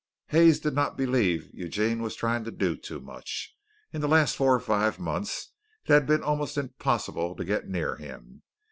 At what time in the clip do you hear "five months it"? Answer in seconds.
4.59-5.93